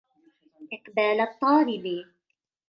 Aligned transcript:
إقْبَالَ 0.73 1.19
الطَّالِبِ 1.21 2.05